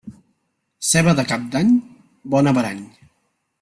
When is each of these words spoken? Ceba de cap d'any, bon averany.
Ceba 0.93 1.13
de 1.21 1.27
cap 1.33 1.45
d'any, 1.57 1.71
bon 2.35 2.53
averany. 2.53 2.85